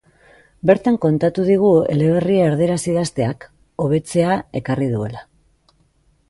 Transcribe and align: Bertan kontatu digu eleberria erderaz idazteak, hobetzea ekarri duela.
Bertan 0.69 0.95
kontatu 1.03 1.43
digu 1.49 1.69
eleberria 1.95 2.47
erderaz 2.53 2.79
idazteak, 2.93 3.47
hobetzea 3.85 4.41
ekarri 4.63 4.89
duela. 4.97 5.25